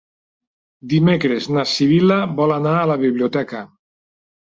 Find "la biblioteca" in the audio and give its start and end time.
2.93-3.63